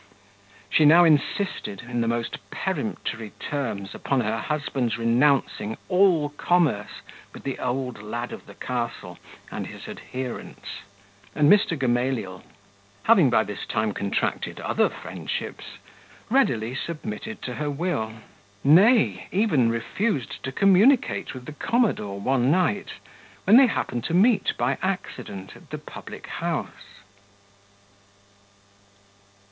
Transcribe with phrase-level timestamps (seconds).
[0.71, 7.43] She now insisted, in the most peremptory terms, upon her husband's renouncing all commerce with
[7.43, 9.19] the old lad of the castle
[9.51, 10.81] and his adherents;
[11.35, 11.77] and Mr.
[11.77, 12.41] Gamaliel,
[13.03, 15.77] having by this time contracted other friendships,
[16.31, 18.13] readily submitted to her will;
[18.63, 22.93] nay, even refused to communicate with the commodore one night,
[23.43, 27.03] when they happened to meet by accident at the public house.